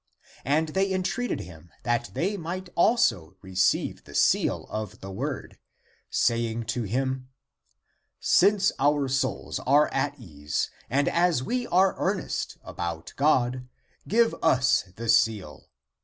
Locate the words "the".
4.03-4.15, 4.99-5.11, 14.95-15.07